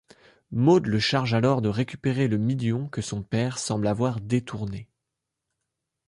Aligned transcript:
Maude 0.49 0.87
le 0.87 0.97
charge 0.99 1.35
alors 1.35 1.61
de 1.61 1.69
récupérer 1.69 2.27
le 2.27 2.39
million 2.39 2.87
que 2.89 3.03
son 3.03 3.21
père 3.21 3.59
semble 3.59 3.85
avoir 3.85 4.19
détourné. 4.19 4.89